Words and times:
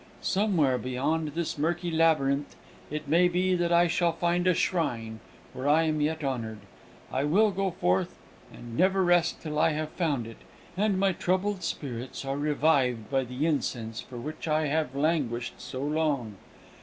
Somewhere 0.23 0.79
beyond 0.79 1.33
this 1.35 1.59
murky 1.59 1.91
labyrinth, 1.91 2.55
it 2.89 3.07
may 3.07 3.27
be 3.27 3.53
that 3.53 3.71
I 3.71 3.85
shall 3.85 4.13
find 4.13 4.47
a 4.47 4.55
shrine 4.55 5.19
where 5.53 5.69
I 5.69 5.83
am 5.83 6.01
yet 6.01 6.23
honoured. 6.23 6.57
I 7.11 7.23
will 7.23 7.51
go 7.51 7.69
forth, 7.69 8.17
and 8.51 8.75
never 8.75 9.03
rest 9.03 9.41
till 9.43 9.59
I 9.59 9.73
have 9.73 9.89
found 9.91 10.25
it, 10.25 10.37
and 10.75 10.99
my 10.99 11.11
troubled 11.11 11.61
spirits 11.61 12.25
are 12.25 12.35
revived 12.37 13.11
by 13.11 13.23
the 13.25 13.45
incense 13.45 13.99
for 14.01 14.17
which 14.17 14.47
I 14.47 14.65
have 14.65 14.95
languished 14.95 15.61
so 15.61 15.83
long. 15.83 16.37